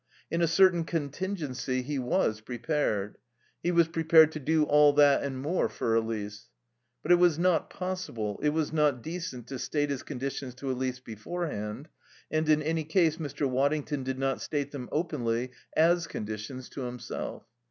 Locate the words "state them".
14.41-14.89